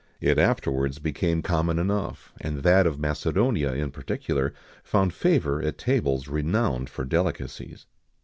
[0.19, 4.51] It afterwards became common enough, and that of Macedonia, in particular,
[4.83, 7.85] found favour at tables renowned for delicacies.